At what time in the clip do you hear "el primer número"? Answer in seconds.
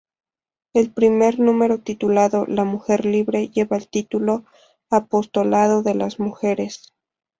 0.73-1.77